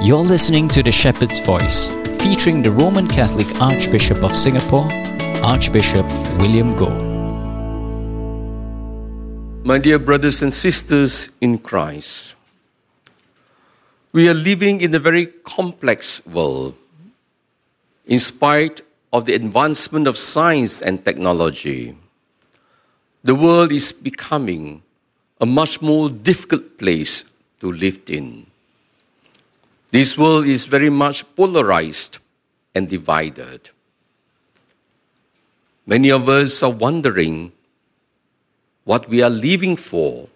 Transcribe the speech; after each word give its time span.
You're 0.00 0.22
listening 0.22 0.68
to 0.68 0.82
The 0.82 0.92
Shepherd's 0.92 1.40
Voice, 1.40 1.90
featuring 2.22 2.62
the 2.62 2.70
Roman 2.70 3.08
Catholic 3.08 3.48
Archbishop 3.60 4.22
of 4.22 4.36
Singapore, 4.36 4.88
Archbishop 5.42 6.06
William 6.38 6.76
Goh. 6.76 6.94
My 9.64 9.78
dear 9.78 9.98
brothers 9.98 10.40
and 10.40 10.52
sisters 10.52 11.30
in 11.40 11.58
Christ, 11.58 12.36
we 14.12 14.28
are 14.28 14.34
living 14.34 14.82
in 14.82 14.94
a 14.94 15.00
very 15.00 15.26
complex 15.26 16.24
world. 16.24 16.76
In 18.06 18.20
spite 18.20 18.82
of 19.12 19.24
the 19.24 19.34
advancement 19.34 20.06
of 20.06 20.16
science 20.16 20.80
and 20.80 21.04
technology, 21.04 21.96
the 23.24 23.34
world 23.34 23.72
is 23.72 23.90
becoming 23.90 24.80
a 25.40 25.46
much 25.46 25.82
more 25.82 26.08
difficult 26.08 26.78
place 26.78 27.24
to 27.58 27.72
live 27.72 27.98
in. 28.06 28.46
This 29.90 30.18
world 30.18 30.46
is 30.46 30.66
very 30.66 30.90
much 30.90 31.24
polarized 31.34 32.18
and 32.74 32.88
divided. 32.88 33.70
Many 35.86 36.10
of 36.10 36.28
us 36.28 36.62
are 36.62 36.70
wondering 36.70 37.52
what 38.84 39.08
we 39.08 39.22
are 39.22 39.30
living 39.30 39.76
for 39.76 40.28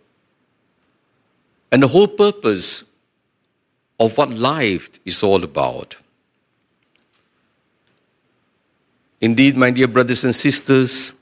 and 1.70 1.82
the 1.82 1.88
whole 1.88 2.08
purpose 2.08 2.84
of 4.00 4.16
what 4.16 4.30
life 4.30 4.90
is 5.04 5.22
all 5.22 5.44
about. 5.44 5.96
Indeed, 9.20 9.56
my 9.56 9.70
dear 9.70 9.86
brothers 9.86 10.24
and 10.24 10.34
sisters, 10.34 11.12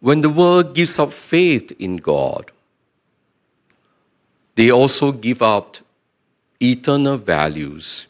when 0.00 0.22
the 0.22 0.30
world 0.30 0.74
gives 0.74 0.98
up 0.98 1.12
faith 1.12 1.72
in 1.78 1.98
God, 1.98 2.50
they 4.56 4.70
also 4.70 5.12
give 5.12 5.42
up 5.42 5.76
eternal 6.60 7.16
values. 7.16 8.06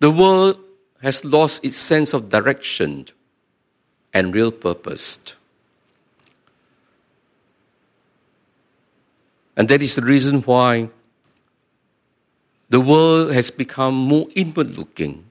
The 0.00 0.10
world 0.10 0.58
has 1.00 1.24
lost 1.24 1.64
its 1.64 1.76
sense 1.76 2.12
of 2.12 2.28
direction 2.28 3.06
and 4.12 4.34
real 4.34 4.50
purpose. 4.50 5.36
And 9.56 9.68
that 9.68 9.82
is 9.82 9.94
the 9.94 10.02
reason 10.02 10.40
why 10.42 10.88
the 12.68 12.80
world 12.80 13.32
has 13.32 13.50
become 13.50 13.94
more 13.94 14.26
inward 14.34 14.70
looking. 14.76 15.24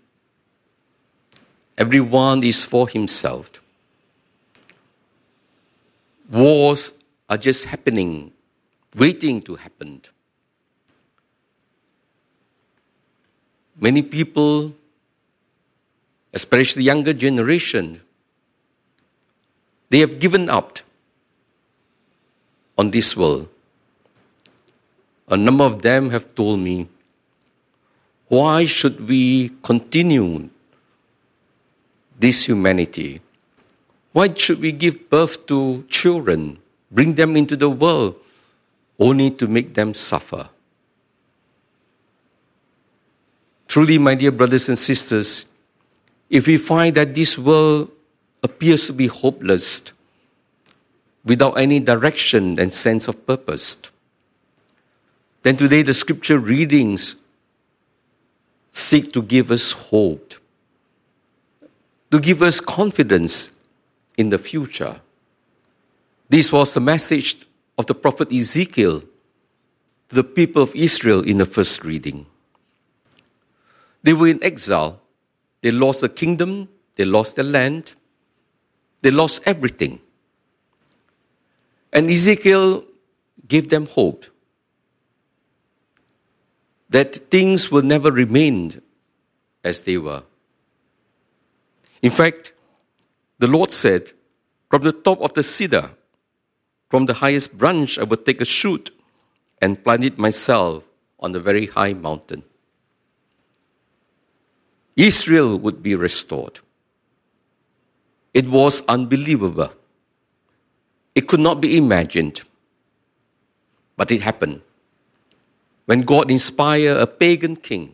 Everyone 1.77 2.43
is 2.43 2.63
for 2.63 2.87
himself. 2.87 3.51
Wars 6.31 6.93
are 7.29 7.37
just 7.37 7.65
happening, 7.65 8.31
waiting 8.95 9.41
to 9.41 9.55
happen. 9.55 10.01
Many 13.79 14.01
people, 14.01 14.73
especially 16.33 16.81
the 16.81 16.85
younger 16.85 17.13
generation, 17.13 18.01
they 19.89 19.99
have 19.99 20.19
given 20.19 20.49
up 20.49 20.79
on 22.77 22.91
this 22.91 23.15
world. 23.15 23.47
A 25.27 25.37
number 25.37 25.63
of 25.63 25.81
them 25.81 26.09
have 26.09 26.35
told 26.35 26.59
me, 26.59 26.87
why 28.27 28.65
should 28.65 29.07
we 29.07 29.49
continue 29.61 30.49
this 32.19 32.45
humanity? 32.45 33.21
Why 34.11 34.33
should 34.33 34.59
we 34.59 34.71
give 34.71 35.09
birth 35.09 35.45
to 35.47 35.83
children, 35.89 36.59
bring 36.91 37.13
them 37.13 37.35
into 37.35 37.55
the 37.55 37.69
world, 37.69 38.15
only 38.99 39.29
to 39.31 39.47
make 39.47 39.73
them 39.73 39.93
suffer? 39.93 40.49
Truly, 43.73 43.97
my 43.97 44.13
dear 44.13 44.31
brothers 44.31 44.69
and 44.69 44.77
sisters, 44.77 45.47
if 46.29 46.45
we 46.45 46.57
find 46.57 46.93
that 46.93 47.15
this 47.15 47.39
world 47.39 47.89
appears 48.43 48.85
to 48.85 48.93
be 48.93 49.07
hopeless, 49.07 49.81
without 51.25 51.57
any 51.57 51.79
direction 51.79 52.59
and 52.59 52.71
sense 52.71 53.07
of 53.07 53.25
purpose, 53.25 53.79
then 55.41 55.57
today 55.57 55.81
the 55.81 55.95
scripture 55.95 56.37
readings 56.37 57.15
seek 58.71 59.11
to 59.11 59.23
give 59.23 59.49
us 59.49 59.71
hope, 59.71 60.35
to 62.11 62.19
give 62.19 62.43
us 62.43 62.61
confidence 62.61 63.57
in 64.19 64.29
the 64.29 64.37
future. 64.37 65.01
This 66.29 66.51
was 66.51 66.75
the 66.75 66.79
message 66.79 67.47
of 67.79 67.87
the 67.87 67.95
prophet 67.95 68.31
Ezekiel 68.31 69.01
to 70.09 70.15
the 70.15 70.23
people 70.23 70.61
of 70.61 70.75
Israel 70.75 71.27
in 71.27 71.39
the 71.39 71.47
first 71.47 71.83
reading. 71.83 72.27
They 74.03 74.13
were 74.13 74.27
in 74.27 74.43
exile. 74.43 75.01
They 75.61 75.71
lost 75.71 76.01
the 76.01 76.09
kingdom, 76.09 76.67
they 76.95 77.05
lost 77.05 77.37
the 77.37 77.43
land, 77.43 77.93
they 79.01 79.11
lost 79.11 79.41
everything. 79.45 79.99
And 81.93 82.09
Ezekiel 82.09 82.83
gave 83.47 83.69
them 83.69 83.85
hope 83.85 84.25
that 86.89 87.15
things 87.15 87.71
will 87.71 87.81
never 87.81 88.11
remain 88.11 88.81
as 89.63 89.83
they 89.83 89.97
were. 89.97 90.23
In 92.01 92.11
fact, 92.11 92.53
the 93.39 93.47
Lord 93.47 93.71
said, 93.71 94.11
From 94.69 94.83
the 94.83 94.91
top 94.91 95.21
of 95.21 95.33
the 95.33 95.43
cedar, 95.43 95.91
from 96.89 97.05
the 97.05 97.15
highest 97.15 97.57
branch, 97.57 97.97
I 97.97 98.03
will 98.03 98.17
take 98.17 98.41
a 98.41 98.45
shoot 98.45 98.91
and 99.61 99.81
plant 99.83 100.03
it 100.03 100.17
myself 100.17 100.83
on 101.19 101.31
the 101.31 101.39
very 101.39 101.67
high 101.67 101.93
mountain. 101.93 102.43
Israel 104.95 105.57
would 105.57 105.81
be 105.81 105.95
restored. 105.95 106.59
It 108.33 108.47
was 108.47 108.83
unbelievable. 108.87 109.73
It 111.15 111.27
could 111.27 111.39
not 111.39 111.61
be 111.61 111.77
imagined. 111.77 112.41
But 113.95 114.11
it 114.11 114.21
happened. 114.21 114.61
When 115.85 116.01
God 116.01 116.31
inspired 116.31 116.97
a 116.97 117.07
pagan 117.07 117.55
king, 117.55 117.93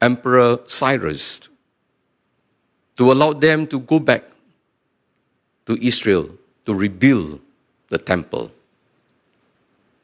Emperor 0.00 0.58
Cyrus, 0.66 1.48
to 2.96 3.12
allow 3.12 3.32
them 3.32 3.66
to 3.68 3.80
go 3.80 4.00
back 4.00 4.24
to 5.66 5.78
Israel 5.80 6.28
to 6.66 6.74
rebuild 6.74 7.40
the 7.88 7.98
temple. 7.98 8.50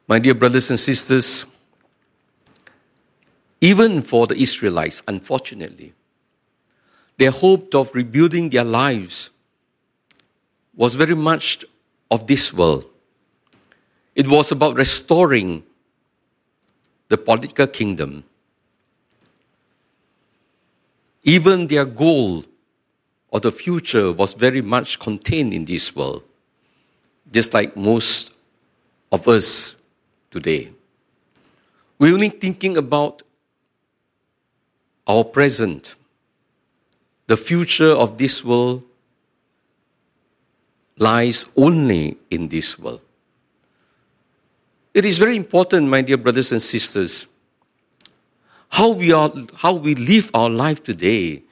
My 0.09 0.19
dear 0.19 0.35
brothers 0.35 0.71
and 0.71 0.79
sisters, 0.79 1.45
even 3.61 4.03
for 4.03 4.27
the 4.27 4.37
Israelites, 4.37 5.03
unfortunately, 5.09 5.93
their 7.19 7.31
hope 7.31 7.75
of 7.75 7.95
rebuilding 7.95 8.51
their 8.51 8.65
lives 8.65 9.31
was 10.75 10.95
very 10.95 11.15
much 11.15 11.65
of 12.11 12.27
this 12.27 12.53
world. 12.53 12.85
It 14.15 14.29
was 14.29 14.53
about 14.53 14.77
restoring 14.77 15.63
the 17.09 17.17
political 17.17 17.67
kingdom. 17.67 18.25
Even 21.23 21.67
their 21.67 21.87
goal 21.87 22.45
of 23.33 23.43
the 23.43 23.51
future 23.51 24.13
was 24.13 24.35
very 24.35 24.63
much 24.63 24.99
contained 24.99 25.53
in 25.53 25.65
this 25.65 25.95
world, 25.97 26.23
just 27.33 27.53
like 27.55 27.77
most 27.77 28.33
of 29.11 29.27
us 29.27 29.77
today. 30.31 30.71
We're 31.99 32.15
only 32.15 32.29
thinking 32.29 32.77
about 32.77 33.23
our 35.07 35.25
present, 35.25 35.95
the 37.27 37.37
future 37.37 37.91
of 37.91 38.19
this 38.19 38.45
world 38.45 38.83
lies 40.99 41.47
only 41.57 42.17
in 42.31 42.49
this 42.49 42.79
world. 42.79 43.01
It 44.95 45.05
is 45.05 45.19
very 45.19 45.37
important, 45.37 45.89
my 45.89 46.03
dear 46.03 46.17
brothers 46.17 46.53
and 46.53 46.63
sisters, 46.63 47.27
how 48.71 48.93
we, 48.93 49.13
are, 49.13 49.33
how 49.57 49.75
we 49.75 49.95
live 49.95 50.31
our 50.35 50.51
life 50.51 50.83
today 50.83 51.43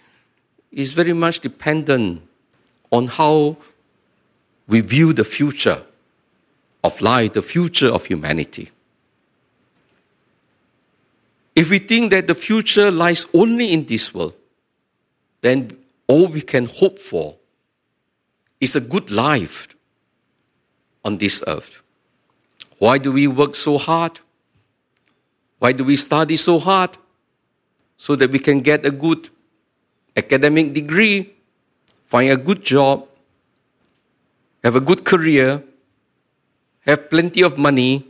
is 0.72 0.92
very 0.92 1.12
much 1.12 1.40
dependent 1.40 2.22
on 2.90 3.06
how 3.06 3.56
we 4.66 4.80
view 4.80 5.12
the 5.12 5.24
future 5.24 5.82
of 6.82 7.00
life, 7.00 7.32
the 7.34 7.42
future 7.42 7.88
of 7.88 8.06
humanity. 8.06 8.70
If 11.54 11.70
we 11.70 11.78
think 11.78 12.10
that 12.10 12.26
the 12.26 12.34
future 12.34 12.90
lies 12.90 13.26
only 13.32 13.72
in 13.72 13.84
this 13.84 14.12
world, 14.12 14.34
then 15.40 15.70
all 16.08 16.28
we 16.28 16.40
can 16.40 16.66
hope 16.66 16.98
for 16.98 17.36
is 18.60 18.74
a 18.76 18.80
good 18.80 19.10
life 19.10 19.68
on 21.04 21.18
this 21.18 21.44
earth. 21.46 21.82
Why 22.78 22.98
do 22.98 23.12
we 23.12 23.28
work 23.28 23.54
so 23.54 23.78
hard? 23.78 24.18
Why 25.58 25.72
do 25.72 25.84
we 25.84 25.96
study 25.96 26.36
so 26.36 26.58
hard? 26.58 26.96
So 27.96 28.16
that 28.16 28.30
we 28.30 28.38
can 28.38 28.60
get 28.60 28.84
a 28.84 28.90
good 28.90 29.28
academic 30.16 30.72
degree, 30.72 31.32
find 32.04 32.30
a 32.30 32.36
good 32.36 32.64
job, 32.64 33.06
have 34.62 34.76
a 34.76 34.80
good 34.80 35.04
career, 35.04 35.62
have 36.80 37.08
plenty 37.08 37.42
of 37.42 37.56
money, 37.56 38.06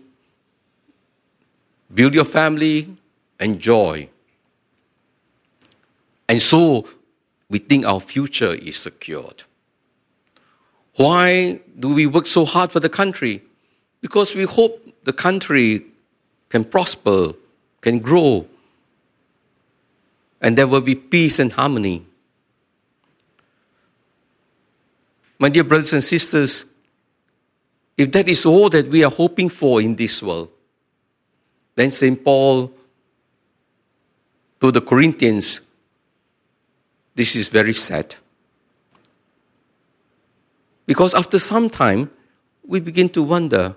build 1.93 2.14
your 2.14 2.25
family, 2.25 2.96
and 3.39 3.59
joy. 3.59 4.09
And 6.29 6.41
so 6.41 6.87
we 7.49 7.59
think 7.59 7.85
our 7.85 8.01
future 8.01 8.55
is 8.55 8.77
secured. 8.77 9.45
Why 10.97 11.61
do 11.79 11.95
we 11.95 12.07
work 12.07 12.27
so 12.27 12.45
hard 12.45 12.71
for 12.71 12.81
the 12.81 12.89
country? 12.89 13.43
Because 14.01 14.35
we 14.35 14.45
hope 14.45 15.05
the 15.05 15.13
country 15.13 15.85
can 16.49 16.65
prosper, 16.65 17.33
can 17.81 17.99
grow, 17.99 18.47
and 20.41 20.57
there 20.57 20.67
will 20.67 20.81
be 20.81 20.95
peace 20.95 21.39
and 21.39 21.53
harmony. 21.53 22.07
My 25.39 25.49
dear 25.49 25.65
brothers 25.65 25.93
and 25.93 26.03
sisters, 26.03 26.65
if 27.97 28.13
that 28.13 28.29
is 28.29 28.47
all 28.47 28.69
that 28.71 28.89
we 28.89 29.05
are 29.05 29.11
hoping 29.11 29.49
for 29.49 29.81
in 29.81 29.97
this 29.97 30.23
world, 30.23 30.51
then 31.75 31.91
St. 31.91 32.23
Paul 32.25 32.73
to 34.65 34.73
the 34.73 34.81
Corinthians, 34.81 35.61
this 37.15 37.37
is 37.37 37.51
very 37.51 37.75
sad. 37.75 38.15
Because 40.87 41.13
after 41.15 41.39
some 41.39 41.69
time, 41.69 42.11
we 42.67 42.81
begin 42.81 43.11
to 43.11 43.23
wonder 43.23 43.77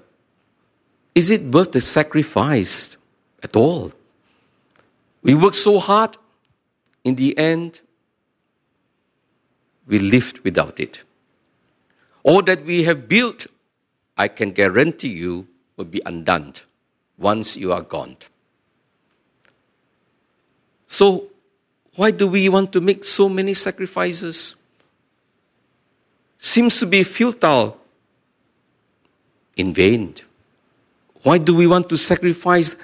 is 1.13 1.29
it 1.29 1.41
worth 1.41 1.73
the 1.73 1.81
sacrifice 1.81 2.95
at 3.43 3.53
all? 3.57 3.91
We 5.23 5.35
work 5.35 5.55
so 5.55 5.77
hard, 5.77 6.15
in 7.03 7.15
the 7.15 7.37
end, 7.37 7.81
we 9.87 9.99
lived 9.99 10.39
without 10.45 10.79
it. 10.79 11.03
All 12.23 12.41
that 12.43 12.63
we 12.63 12.83
have 12.83 13.09
built, 13.09 13.47
I 14.17 14.29
can 14.29 14.51
guarantee 14.51 15.09
you, 15.09 15.49
will 15.75 15.85
be 15.85 16.01
undone 16.05 16.53
once 17.17 17.57
you 17.57 17.73
are 17.73 17.81
gone. 17.81 18.15
So, 20.87 21.27
why 21.95 22.11
do 22.11 22.27
we 22.27 22.49
want 22.49 22.71
to 22.73 22.81
make 22.81 23.03
so 23.03 23.27
many 23.27 23.53
sacrifices? 23.53 24.55
Seems 26.37 26.79
to 26.79 26.85
be 26.85 27.03
futile, 27.03 27.79
in 29.57 29.73
vain. 29.73 30.13
Why 31.23 31.39
do 31.39 31.55
we 31.55 31.67
want 31.67 31.89
to 31.89 31.97
sacrifice 31.97 32.75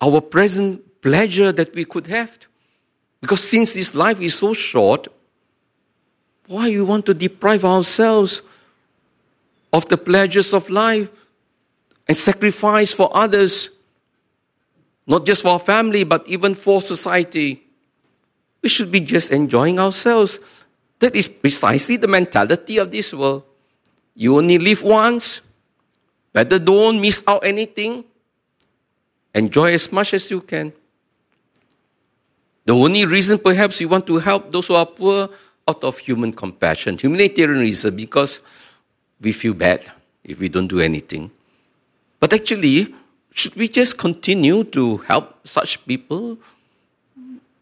our 0.00 0.20
present 0.20 1.00
pleasure 1.00 1.50
that 1.50 1.74
we 1.74 1.84
could 1.84 2.06
have? 2.06 2.38
Because 3.20 3.42
since 3.42 3.72
this 3.72 3.94
life 3.94 4.20
is 4.20 4.34
so 4.34 4.52
short, 4.52 5.08
why 6.46 6.68
we 6.68 6.82
want 6.82 7.06
to 7.06 7.14
deprive 7.14 7.64
ourselves 7.64 8.42
of 9.72 9.88
the 9.88 9.96
pleasures 9.96 10.52
of 10.52 10.68
life 10.68 11.08
and 12.06 12.16
sacrifice 12.16 12.92
for 12.92 13.10
others, 13.14 13.70
not 15.06 15.26
just 15.26 15.42
for 15.42 15.48
our 15.50 15.58
family, 15.58 16.04
but 16.04 16.26
even 16.28 16.54
for 16.54 16.80
society. 16.80 17.62
We 18.62 18.68
should 18.68 18.92
be 18.92 19.00
just 19.00 19.32
enjoying 19.32 19.78
ourselves. 19.78 20.38
That 21.00 21.16
is 21.16 21.26
precisely 21.26 21.96
the 21.96 22.06
mentality 22.06 22.78
of 22.78 22.90
this 22.90 23.12
world. 23.12 23.42
You 24.14 24.36
only 24.36 24.58
live 24.58 24.82
once. 24.84 25.40
Better 26.32 26.58
don't 26.58 27.00
miss 27.00 27.24
out 27.26 27.44
anything. 27.44 28.04
Enjoy 29.34 29.72
as 29.72 29.90
much 29.90 30.14
as 30.14 30.30
you 30.30 30.40
can. 30.40 30.72
The 32.64 32.72
only 32.72 33.04
reason 33.06 33.38
perhaps 33.38 33.80
you 33.80 33.88
want 33.88 34.06
to 34.06 34.18
help 34.18 34.52
those 34.52 34.68
who 34.68 34.74
are 34.74 34.86
poor 34.86 35.28
out 35.66 35.82
of 35.82 35.98
human 35.98 36.32
compassion, 36.32 36.96
humanitarianism, 36.96 37.96
because 37.96 38.40
we 39.20 39.32
feel 39.32 39.54
bad 39.54 39.90
if 40.22 40.38
we 40.38 40.48
don't 40.48 40.68
do 40.68 40.80
anything. 40.80 41.30
But 42.20 42.32
actually, 42.32 42.94
should 43.34 43.56
we 43.56 43.68
just 43.68 43.96
continue 43.96 44.64
to 44.76 44.98
help 45.08 45.46
such 45.46 45.84
people? 45.86 46.38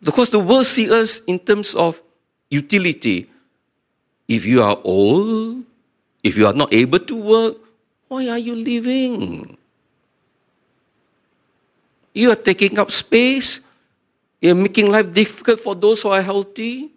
Because 0.02 0.30
the 0.30 0.40
world 0.40 0.66
sees 0.66 0.90
us 0.90 1.22
in 1.24 1.38
terms 1.38 1.74
of 1.74 2.02
utility. 2.50 3.30
If 4.26 4.46
you 4.46 4.62
are 4.62 4.78
old, 4.82 5.64
if 6.22 6.36
you 6.36 6.46
are 6.46 6.54
not 6.54 6.72
able 6.72 6.98
to 6.98 7.16
work, 7.16 7.56
why 8.08 8.28
are 8.28 8.38
you 8.38 8.54
living? 8.54 9.56
You 12.14 12.32
are 12.32 12.40
taking 12.40 12.78
up 12.78 12.90
space. 12.90 13.60
You're 14.40 14.58
making 14.58 14.90
life 14.90 15.12
difficult 15.12 15.60
for 15.60 15.74
those 15.74 16.02
who 16.02 16.08
are 16.10 16.22
healthy. 16.22 16.90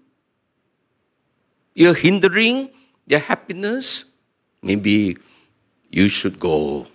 You're 1.75 1.93
hindering 1.93 2.69
their 3.05 3.19
happiness. 3.19 4.05
Maybe 4.61 5.17
you 5.91 6.07
should 6.07 6.39
go. 6.39 6.87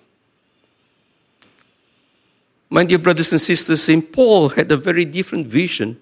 My 2.71 2.85
dear 2.85 2.99
brothers 2.99 3.33
and 3.33 3.41
sisters, 3.41 3.83
St. 3.83 4.13
Paul 4.13 4.51
had 4.51 4.71
a 4.71 4.77
very 4.77 5.05
different 5.05 5.47
vision. 5.47 6.01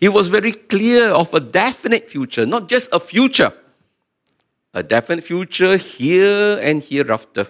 He 0.00 0.08
was 0.08 0.28
very 0.28 0.52
clear 0.52 1.10
of 1.10 1.32
a 1.32 1.40
definite 1.40 2.10
future, 2.10 2.44
not 2.44 2.68
just 2.68 2.92
a 2.92 2.98
future, 2.98 3.52
a 4.72 4.82
definite 4.82 5.22
future 5.22 5.76
here 5.76 6.58
and 6.60 6.82
hereafter. 6.82 7.46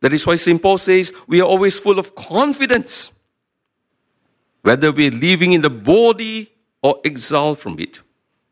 That 0.00 0.12
is 0.12 0.26
why 0.26 0.36
St. 0.36 0.60
Paul 0.60 0.78
says 0.78 1.12
we 1.26 1.40
are 1.40 1.46
always 1.46 1.78
full 1.78 1.98
of 1.98 2.14
confidence, 2.14 3.12
whether 4.62 4.90
we're 4.90 5.10
living 5.10 5.52
in 5.52 5.60
the 5.60 5.70
body 5.70 6.50
or 6.80 6.98
exiled 7.04 7.58
from 7.58 7.78
it, 7.78 8.00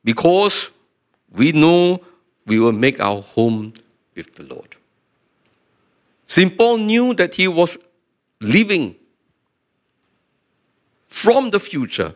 because 0.04 0.70
we 1.32 1.52
know 1.52 2.00
we 2.46 2.58
will 2.58 2.72
make 2.72 3.00
our 3.00 3.22
home 3.22 3.72
with 4.14 4.34
the 4.34 4.42
Lord. 4.44 4.76
St. 6.26 6.58
Paul 6.58 6.78
knew 6.78 7.14
that 7.14 7.36
he 7.36 7.48
was 7.48 7.78
living 8.40 8.96
from 11.06 11.50
the 11.50 11.60
future 11.60 12.14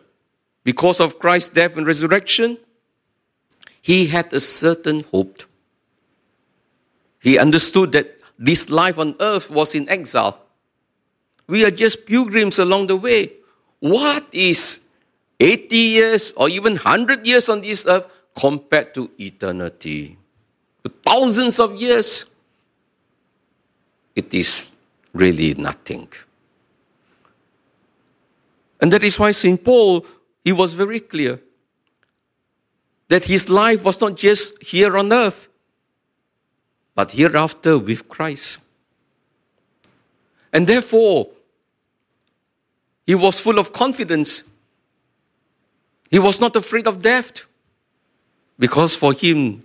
because 0.63 0.99
of 0.99 1.19
Christ's 1.19 1.53
death 1.53 1.77
and 1.77 1.87
resurrection. 1.87 2.57
He 3.81 4.07
had 4.07 4.31
a 4.33 4.39
certain 4.39 5.03
hope. 5.03 5.41
He 7.19 7.39
understood 7.39 7.91
that 7.93 8.17
this 8.37 8.69
life 8.69 8.97
on 8.97 9.15
earth 9.19 9.49
was 9.49 9.75
in 9.75 9.89
exile. 9.89 10.39
We 11.47 11.65
are 11.65 11.71
just 11.71 12.05
pilgrims 12.05 12.59
along 12.59 12.87
the 12.87 12.95
way. 12.95 13.31
What 13.79 14.25
is 14.31 14.81
80 15.39 15.75
years 15.75 16.33
or 16.33 16.49
even 16.49 16.73
100 16.73 17.25
years 17.25 17.49
on 17.49 17.61
this 17.61 17.85
earth 17.85 18.07
compared 18.35 18.93
to 18.93 19.09
eternity? 19.19 20.17
Thousands 21.03 21.59
of 21.59 21.75
years. 21.75 22.25
It 24.15 24.33
is 24.33 24.71
really 25.13 25.53
nothing. 25.53 26.07
And 28.79 28.91
that 28.91 29.03
is 29.03 29.19
why 29.19 29.31
St. 29.31 29.63
Paul, 29.63 30.05
he 30.43 30.51
was 30.51 30.73
very 30.73 30.99
clear 30.99 31.39
that 33.09 33.25
his 33.25 33.49
life 33.49 33.83
was 33.83 33.99
not 34.01 34.15
just 34.15 34.61
here 34.63 34.97
on 34.97 35.11
earth, 35.11 35.47
but 36.95 37.11
hereafter 37.11 37.77
with 37.77 38.07
Christ. 38.07 38.59
And 40.53 40.65
therefore, 40.65 41.29
he 43.05 43.15
was 43.15 43.39
full 43.39 43.59
of 43.59 43.71
confidence. 43.73 44.43
He 46.09 46.19
was 46.19 46.41
not 46.41 46.55
afraid 46.55 46.87
of 46.87 46.99
death, 46.99 47.45
because 48.57 48.95
for 48.95 49.13
him, 49.13 49.63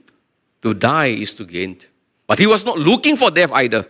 to 0.62 0.74
die 0.74 1.08
is 1.08 1.34
to 1.34 1.44
gain. 1.44 1.78
But 2.26 2.38
he 2.38 2.46
was 2.46 2.64
not 2.64 2.78
looking 2.78 3.16
for 3.16 3.30
death 3.30 3.52
either. 3.52 3.86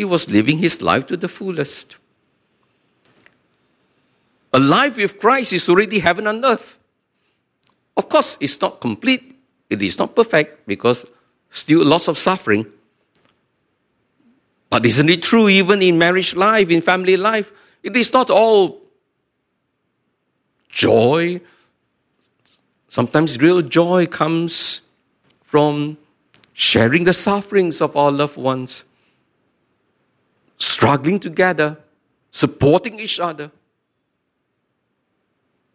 He 0.00 0.04
was 0.06 0.30
living 0.30 0.56
his 0.56 0.80
life 0.80 1.04
to 1.08 1.16
the 1.18 1.28
fullest. 1.28 1.98
A 4.50 4.58
life 4.58 4.96
with 4.96 5.20
Christ 5.20 5.52
is 5.52 5.68
already 5.68 5.98
heaven 5.98 6.26
on 6.26 6.42
earth. 6.42 6.78
Of 7.98 8.08
course, 8.08 8.38
it's 8.40 8.58
not 8.62 8.80
complete, 8.80 9.36
it 9.68 9.82
is 9.82 9.98
not 9.98 10.16
perfect 10.16 10.66
because 10.66 11.04
still 11.50 11.84
lots 11.84 12.08
of 12.08 12.16
suffering. 12.16 12.64
But 14.70 14.86
isn't 14.86 15.10
it 15.10 15.22
true 15.22 15.50
even 15.50 15.82
in 15.82 15.98
marriage 15.98 16.34
life, 16.34 16.70
in 16.70 16.80
family 16.80 17.18
life? 17.18 17.52
It 17.82 17.94
is 17.94 18.10
not 18.10 18.30
all 18.30 18.80
joy. 20.70 21.42
Sometimes 22.88 23.36
real 23.38 23.60
joy 23.60 24.06
comes 24.06 24.80
from 25.42 25.98
sharing 26.54 27.04
the 27.04 27.12
sufferings 27.12 27.82
of 27.82 27.94
our 27.98 28.10
loved 28.10 28.38
ones 28.38 28.84
struggling 30.80 31.20
together, 31.20 31.76
supporting 32.30 32.98
each 32.98 33.20
other. 33.20 33.50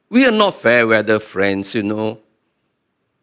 We 0.10 0.26
are 0.26 0.32
not 0.32 0.56
fair 0.56 0.88
weather 0.88 1.20
friends, 1.20 1.76
you 1.76 1.84
know. 1.84 2.18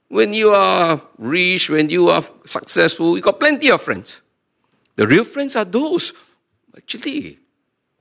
When 0.06 0.32
you 0.32 0.50
are 0.50 1.02
rich, 1.18 1.68
when 1.70 1.90
you 1.90 2.08
are 2.08 2.22
successful, 2.44 3.16
you 3.16 3.22
got 3.22 3.40
plenty 3.40 3.68
of 3.68 3.82
friends. 3.82 4.22
The 4.94 5.08
real 5.08 5.24
friends 5.24 5.56
are 5.56 5.64
those, 5.64 6.12
actually, 6.76 7.40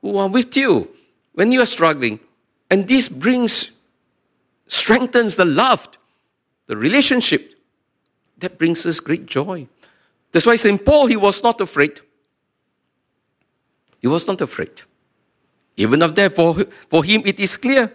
who 0.04 0.16
are 0.18 0.30
with 0.30 0.56
you 0.56 0.88
when 1.34 1.52
you 1.52 1.62
are 1.64 1.66
struggling. 1.66 2.20
And 2.70 2.88
this 2.88 3.10
brings, 3.10 3.72
strengthens 4.68 5.38
the 5.38 5.46
love, 5.46 5.88
the 6.68 6.78
relationship. 6.78 7.56
That 8.38 8.60
brings 8.60 8.86
us 8.86 9.00
great 9.00 9.26
joy. 9.26 9.68
That's 10.32 10.46
why 10.46 10.58
St. 10.58 10.86
Paul, 10.86 11.08
he 11.08 11.18
was 11.18 11.42
not 11.42 11.60
afraid. 11.62 12.00
He 14.02 14.08
was 14.08 14.28
not 14.28 14.42
afraid. 14.42 14.82
Even 15.78 16.02
of 16.02 16.16
that, 16.16 16.36
for, 16.36 16.56
for 16.90 17.04
him 17.04 17.22
it 17.26 17.40
is 17.40 17.56
clear. 17.56 17.94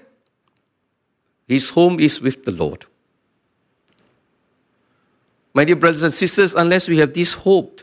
His 1.49 1.71
home 1.71 2.01
is 2.01 2.21
with 2.21 2.45
the 2.45 2.53
Lord. 2.53 2.85
My 5.53 5.65
dear 5.65 5.77
brothers 5.77 6.03
and 6.03 6.13
sisters, 6.13 6.55
unless 6.55 6.89
we 6.89 6.99
have 6.99 7.15
this 7.15 7.33
hope 7.33 7.81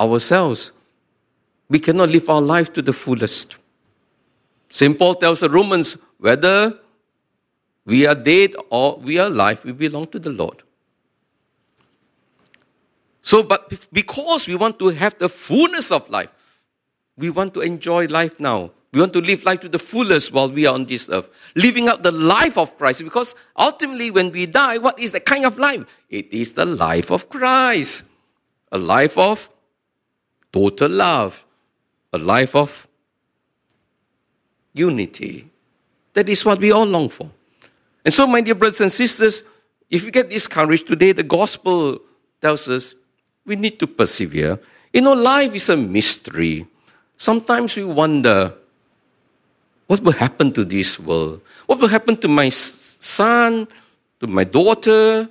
ourselves, 0.00 0.72
we 1.68 1.78
cannot 1.78 2.10
live 2.10 2.28
our 2.28 2.40
life 2.40 2.72
to 2.72 2.82
the 2.82 2.92
fullest. 2.92 3.58
St. 4.70 4.98
Paul 4.98 5.14
tells 5.14 5.40
the 5.40 5.50
Romans 5.50 5.96
whether 6.18 6.78
we 7.84 8.06
are 8.06 8.14
dead 8.14 8.54
or 8.70 8.96
we 8.98 9.18
are 9.18 9.26
alive, 9.26 9.64
we 9.64 9.72
belong 9.72 10.06
to 10.06 10.18
the 10.18 10.30
Lord. 10.30 10.62
So, 13.22 13.42
but 13.42 13.88
because 13.92 14.48
we 14.48 14.56
want 14.56 14.78
to 14.78 14.88
have 14.88 15.18
the 15.18 15.28
fullness 15.28 15.92
of 15.92 16.08
life, 16.08 16.30
we 17.20 17.30
want 17.30 17.54
to 17.54 17.60
enjoy 17.60 18.06
life 18.06 18.40
now. 18.40 18.72
We 18.92 19.00
want 19.00 19.12
to 19.12 19.20
live 19.20 19.44
life 19.44 19.60
to 19.60 19.68
the 19.68 19.78
fullest 19.78 20.32
while 20.32 20.50
we 20.50 20.66
are 20.66 20.74
on 20.74 20.86
this 20.86 21.08
earth. 21.08 21.28
Living 21.54 21.88
out 21.88 22.02
the 22.02 22.10
life 22.10 22.58
of 22.58 22.76
Christ. 22.76 23.04
Because 23.04 23.36
ultimately, 23.56 24.10
when 24.10 24.32
we 24.32 24.46
die, 24.46 24.78
what 24.78 24.98
is 24.98 25.12
the 25.12 25.20
kind 25.20 25.44
of 25.44 25.58
life? 25.58 25.84
It 26.08 26.32
is 26.32 26.54
the 26.54 26.64
life 26.64 27.12
of 27.12 27.28
Christ. 27.28 28.04
A 28.72 28.78
life 28.78 29.16
of 29.16 29.48
total 30.52 30.90
love. 30.90 31.46
A 32.12 32.18
life 32.18 32.56
of 32.56 32.88
unity. 34.72 35.48
That 36.14 36.28
is 36.28 36.44
what 36.44 36.58
we 36.58 36.72
all 36.72 36.86
long 36.86 37.08
for. 37.10 37.30
And 38.04 38.12
so, 38.12 38.26
my 38.26 38.40
dear 38.40 38.56
brothers 38.56 38.80
and 38.80 38.90
sisters, 38.90 39.44
if 39.88 40.04
you 40.04 40.10
get 40.10 40.30
discouraged 40.30 40.88
today, 40.88 41.12
the 41.12 41.22
gospel 41.22 42.00
tells 42.40 42.68
us 42.68 42.96
we 43.44 43.54
need 43.54 43.78
to 43.78 43.86
persevere. 43.86 44.58
You 44.92 45.02
know, 45.02 45.12
life 45.12 45.54
is 45.54 45.68
a 45.68 45.76
mystery. 45.76 46.66
Sometimes 47.20 47.76
we 47.76 47.84
wonder 47.84 48.54
what 49.86 50.00
will 50.00 50.16
happen 50.16 50.50
to 50.52 50.64
this 50.64 50.98
world? 50.98 51.42
What 51.66 51.78
will 51.78 51.92
happen 51.92 52.16
to 52.16 52.28
my 52.28 52.48
son, 52.48 53.68
to 54.20 54.26
my 54.26 54.44
daughter? 54.44 55.28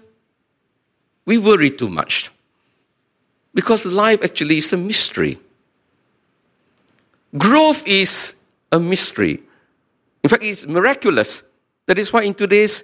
We 1.26 1.40
worry 1.40 1.72
too 1.72 1.90
much 1.90 2.30
because 3.56 3.88
life 3.88 4.24
actually 4.24 4.60
is 4.60 4.72
a 4.72 4.78
mystery. 4.78 5.40
Growth 7.36 7.88
is 7.88 8.36
a 8.72 8.80
mystery. 8.80 9.42
In 10.22 10.30
fact, 10.30 10.44
it's 10.44 10.68
miraculous. 10.68 11.42
That 11.88 11.98
is 11.98 12.14
why 12.14 12.22
in 12.22 12.36
today's 12.36 12.84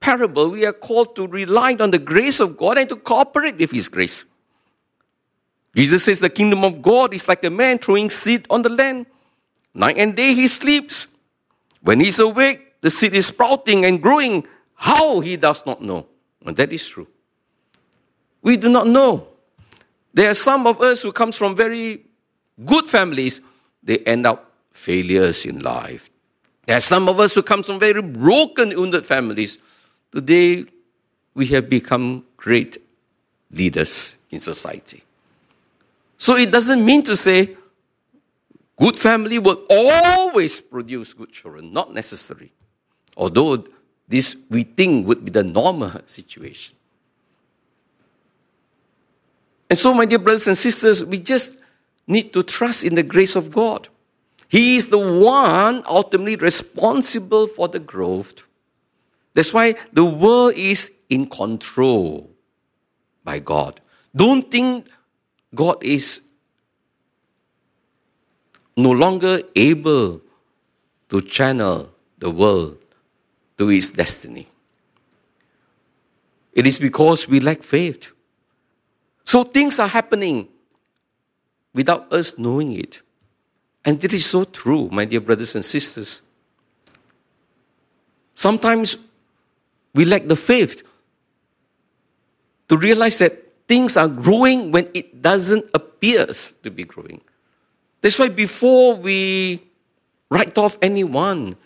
parable, 0.00 0.50
we 0.50 0.66
are 0.66 0.74
called 0.74 1.16
to 1.16 1.26
rely 1.26 1.76
on 1.80 1.92
the 1.92 1.98
grace 1.98 2.40
of 2.40 2.58
God 2.58 2.76
and 2.76 2.90
to 2.90 2.96
cooperate 2.96 3.56
with 3.56 3.70
His 3.70 3.88
grace. 3.88 4.24
Jesus 5.74 6.04
says 6.04 6.20
the 6.20 6.30
kingdom 6.30 6.64
of 6.64 6.82
God 6.82 7.14
is 7.14 7.28
like 7.28 7.44
a 7.44 7.50
man 7.50 7.78
throwing 7.78 8.10
seed 8.10 8.46
on 8.50 8.62
the 8.62 8.68
land. 8.68 9.06
Night 9.74 9.98
and 9.98 10.16
day 10.16 10.34
he 10.34 10.48
sleeps. 10.48 11.08
When 11.82 12.00
he's 12.00 12.18
awake, 12.18 12.80
the 12.80 12.90
seed 12.90 13.14
is 13.14 13.26
sprouting 13.26 13.84
and 13.84 14.02
growing. 14.02 14.46
How 14.74 15.20
he 15.20 15.36
does 15.36 15.64
not 15.66 15.82
know. 15.82 16.06
And 16.44 16.56
that 16.56 16.72
is 16.72 16.88
true. 16.88 17.06
We 18.42 18.56
do 18.56 18.68
not 18.70 18.86
know. 18.86 19.28
There 20.14 20.30
are 20.30 20.34
some 20.34 20.66
of 20.66 20.80
us 20.80 21.02
who 21.02 21.12
comes 21.12 21.36
from 21.36 21.54
very 21.54 22.04
good 22.64 22.86
families. 22.86 23.40
They 23.82 23.98
end 23.98 24.26
up 24.26 24.50
failures 24.72 25.44
in 25.44 25.60
life. 25.60 26.10
There 26.66 26.76
are 26.76 26.80
some 26.80 27.08
of 27.08 27.18
us 27.20 27.34
who 27.34 27.42
comes 27.42 27.66
from 27.66 27.78
very 27.78 28.02
broken, 28.02 28.70
wounded 28.70 29.06
families. 29.06 29.58
Today, 30.12 30.64
we 31.34 31.46
have 31.46 31.68
become 31.68 32.24
great 32.36 32.78
leaders 33.50 34.18
in 34.30 34.40
society. 34.40 35.02
So 36.18 36.36
it 36.36 36.50
doesn't 36.50 36.84
mean 36.84 37.02
to 37.04 37.16
say 37.16 37.56
good 38.76 38.96
family 38.96 39.38
will 39.38 39.64
always 39.70 40.60
produce 40.60 41.14
good 41.14 41.32
children, 41.32 41.72
not 41.72 41.94
necessary. 41.94 42.52
Although 43.16 43.64
this 44.08 44.36
we 44.50 44.64
think 44.64 45.06
would 45.06 45.24
be 45.24 45.30
the 45.30 45.44
normal 45.44 45.92
situation. 46.06 46.76
And 49.70 49.78
so, 49.78 49.92
my 49.92 50.06
dear 50.06 50.18
brothers 50.18 50.48
and 50.48 50.56
sisters, 50.56 51.04
we 51.04 51.18
just 51.18 51.56
need 52.06 52.32
to 52.32 52.42
trust 52.42 52.84
in 52.84 52.94
the 52.94 53.02
grace 53.02 53.36
of 53.36 53.52
God. 53.52 53.88
He 54.48 54.76
is 54.76 54.88
the 54.88 54.98
one 54.98 55.82
ultimately 55.86 56.36
responsible 56.36 57.46
for 57.46 57.68
the 57.68 57.78
growth. 57.78 58.44
That's 59.34 59.52
why 59.52 59.74
the 59.92 60.06
world 60.06 60.54
is 60.56 60.90
in 61.10 61.28
control 61.28 62.30
by 63.24 63.40
God. 63.40 63.82
Don't 64.16 64.50
think 64.50 64.88
God 65.54 65.82
is 65.82 66.22
no 68.76 68.90
longer 68.90 69.40
able 69.56 70.20
to 71.08 71.20
channel 71.22 71.90
the 72.18 72.30
world 72.30 72.84
to 73.56 73.70
its 73.70 73.90
destiny. 73.90 74.46
It 76.52 76.66
is 76.66 76.78
because 76.78 77.28
we 77.28 77.40
lack 77.40 77.62
faith. 77.62 78.12
So 79.24 79.44
things 79.44 79.78
are 79.78 79.88
happening 79.88 80.48
without 81.74 82.12
us 82.12 82.38
knowing 82.38 82.72
it. 82.72 83.02
And 83.84 84.02
it 84.02 84.12
is 84.12 84.26
so 84.26 84.44
true, 84.44 84.88
my 84.90 85.04
dear 85.04 85.20
brothers 85.20 85.54
and 85.54 85.64
sisters. 85.64 86.22
Sometimes 88.34 88.96
we 89.94 90.04
lack 90.04 90.26
the 90.26 90.36
faith 90.36 90.82
to 92.68 92.76
realize 92.76 93.18
that 93.18 93.47
things 93.68 93.96
are 93.96 94.08
growing 94.08 94.72
when 94.72 94.88
it 94.94 95.22
doesn't 95.22 95.66
appear 95.74 96.26
to 96.26 96.70
be 96.70 96.84
growing. 96.84 97.20
That's 98.00 98.18
why 98.18 98.30
before 98.30 98.96
we 98.96 99.62
write 100.30 100.56
off 100.56 100.78
anyone, 100.80 101.56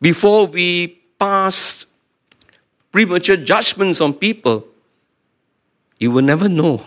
before 0.00 0.46
we 0.46 1.02
pass 1.18 1.86
premature 2.92 3.36
judgments 3.36 4.00
on 4.00 4.14
people, 4.14 4.66
you 5.98 6.10
will 6.10 6.22
never 6.22 6.48
know. 6.48 6.82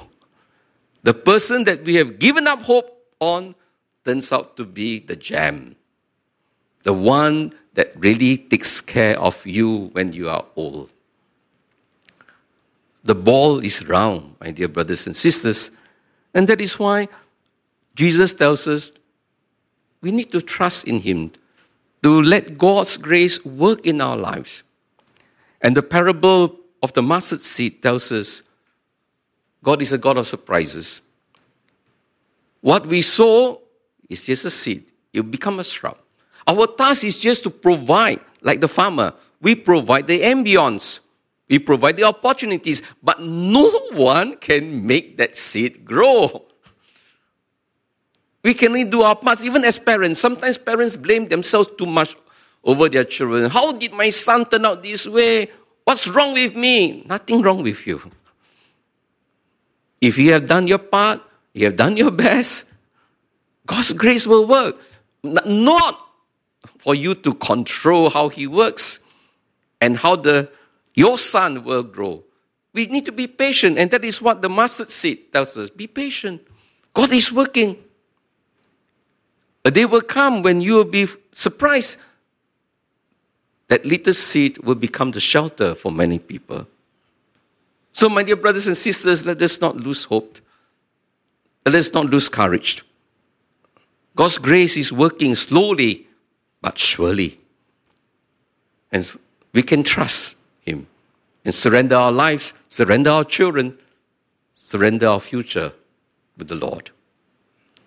The 1.04 1.14
person 1.14 1.66
that 1.66 1.84
we 1.84 1.96
have 1.96 2.20
given 2.20 2.48
up 2.48 2.62
hope 2.62 2.90
on 3.20 3.56
turns 4.04 4.32
out 4.32 4.58
to 4.58 4.66
be 4.66 5.00
the 5.00 5.16
gem, 5.16 5.76
the 6.84 6.94
one 6.94 7.54
that 7.74 7.94
really 7.98 8.38
takes 8.38 8.82
care 8.82 9.20
of 9.20 9.46
you 9.46 9.90
when 9.94 10.14
you 10.14 10.30
are 10.30 10.46
old. 10.56 10.95
The 13.06 13.16
ball 13.16 13.60
is 13.60 13.86
round, 13.88 14.36
my 14.42 14.50
dear 14.50 14.68
brothers 14.68 15.06
and 15.06 15.16
sisters. 15.16 15.70
And 16.34 16.48
that 16.48 16.60
is 16.60 16.80
why 16.80 17.08
Jesus 17.96 18.34
tells 18.34 18.68
us 18.68 18.92
we 20.02 20.12
need 20.12 20.32
to 20.32 20.42
trust 20.42 20.88
in 20.88 21.00
Him 21.00 21.32
to 22.02 22.22
let 22.22 22.58
God's 22.58 22.98
grace 22.98 23.44
work 23.46 23.86
in 23.86 24.02
our 24.02 24.18
lives. 24.18 24.64
And 25.62 25.78
the 25.78 25.84
parable 25.84 26.58
of 26.82 26.94
the 26.94 27.02
mustard 27.02 27.42
seed 27.42 27.82
tells 27.82 28.12
us 28.12 28.42
God 29.64 29.82
is 29.82 29.94
a 29.94 29.98
God 29.98 30.18
of 30.18 30.28
surprises. 30.28 31.02
What 32.62 32.88
we 32.88 33.02
sow 33.02 33.62
is 34.10 34.26
just 34.26 34.46
a 34.46 34.50
seed, 34.50 34.84
it 35.14 35.22
will 35.22 35.30
become 35.30 35.60
a 35.60 35.64
shrub. 35.64 35.98
Our 36.48 36.68
task 36.68 37.04
is 37.04 37.18
just 37.18 37.44
to 37.44 37.50
provide, 37.52 38.20
like 38.42 38.62
the 38.62 38.68
farmer, 38.68 39.14
we 39.42 39.56
provide 39.56 40.08
the 40.08 40.22
ambience. 40.22 41.02
We 41.50 41.60
provide 41.60 41.98
the 41.98 42.04
opportunities, 42.04 42.82
but 43.04 43.22
no 43.22 43.70
one 43.94 44.36
can 44.36 44.86
make 44.86 45.18
that 45.18 45.36
seed 45.36 45.86
grow. 45.86 46.46
We 48.44 48.54
can 48.54 48.70
only 48.70 48.84
do 48.84 49.02
our 49.02 49.16
part, 49.16 49.44
even 49.44 49.64
as 49.64 49.80
parents. 49.80 50.20
Sometimes 50.20 50.58
parents 50.58 50.98
blame 50.98 51.28
themselves 51.28 51.70
too 51.78 51.86
much 51.86 52.16
over 52.64 52.90
their 52.90 53.04
children. 53.04 53.50
How 53.50 53.74
did 53.74 53.94
my 53.94 54.10
son 54.10 54.46
turn 54.46 54.66
out 54.66 54.82
this 54.82 55.08
way? 55.08 55.48
What's 55.84 56.08
wrong 56.08 56.34
with 56.34 56.56
me? 56.56 57.04
Nothing 57.08 57.42
wrong 57.42 57.62
with 57.62 57.86
you. 57.86 58.02
If 60.02 60.18
you 60.18 60.34
have 60.34 60.48
done 60.48 60.68
your 60.68 60.80
part, 60.80 61.22
you 61.54 61.66
have 61.66 61.76
done 61.76 61.96
your 61.98 62.12
best, 62.12 62.72
God's 63.66 63.94
grace 63.94 64.28
will 64.28 64.48
work. 64.48 64.80
Not 65.24 66.00
for 66.78 66.94
you 66.94 67.16
to 67.16 67.34
control 67.36 68.10
how 68.10 68.30
He 68.30 68.46
works 68.46 69.00
and 69.82 69.98
how 69.98 70.16
the 70.16 70.50
your 70.96 71.18
son 71.18 71.64
will 71.64 71.84
grow. 71.84 72.24
We 72.74 72.88
need 72.88 73.06
to 73.06 73.12
be 73.12 73.28
patient, 73.28 73.78
and 73.78 73.92
that 73.92 74.04
is 74.04 74.22
what 74.22 74.42
the 74.42 74.50
mustard 74.50 74.90
seed 74.90 75.32
tells 75.32 75.58
us. 75.58 75.70
Be 75.70 75.88
patient. 75.88 76.42
God 76.94 77.12
is 77.12 77.32
working. 77.32 77.78
A 79.64 79.72
day 79.72 79.86
will 79.86 80.02
come 80.02 80.42
when 80.42 80.62
you 80.62 80.74
will 80.74 80.86
be 80.86 81.08
surprised 81.32 82.00
that 83.68 83.86
little 83.86 84.14
seed 84.14 84.58
will 84.60 84.76
become 84.76 85.12
the 85.12 85.20
shelter 85.20 85.74
for 85.74 85.92
many 85.92 86.20
people. 86.20 86.68
So, 87.92 88.10
my 88.10 88.24
dear 88.24 88.36
brothers 88.36 88.68
and 88.68 88.78
sisters, 88.78 89.26
let 89.26 89.42
us 89.42 89.60
not 89.60 89.78
lose 89.78 90.04
hope. 90.04 90.38
Let 91.66 91.76
us 91.76 91.94
not 91.94 92.06
lose 92.06 92.30
courage. 92.30 92.84
God's 94.16 94.38
grace 94.38 94.78
is 94.78 94.94
working 94.94 95.34
slowly 95.36 96.08
but 96.62 96.78
surely. 96.78 97.38
And 98.92 99.10
we 99.54 99.64
can 99.64 99.84
trust 99.84 100.36
and 101.46 101.54
surrender 101.54 101.96
our 101.96 102.12
lives, 102.12 102.54
surrender 102.68 103.12
our 103.12 103.24
children, 103.24 103.78
surrender 104.54 105.08
our 105.08 105.20
future 105.20 105.74
with 106.38 106.48
the 106.48 106.56
Lord. 106.56 106.90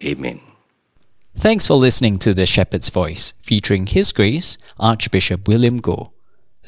Amen. 0.03 0.41
Thanks 1.35 1.67
for 1.67 1.75
listening 1.75 2.19
to 2.21 2.33
The 2.33 2.47
Shepherd's 2.47 2.89
Voice, 2.89 3.35
featuring 3.43 3.87
His 3.87 4.13
Grace, 4.13 4.59
Archbishop 4.79 5.47
William 5.47 5.81
Goh. 5.81 6.13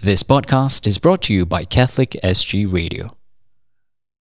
This 0.03 0.23
podcast 0.23 0.87
is 0.87 0.99
brought 0.99 1.23
to 1.23 1.35
you 1.35 1.47
by 1.47 1.65
Catholic 1.65 2.17
SG 2.23 2.73
Radio. 2.73 3.11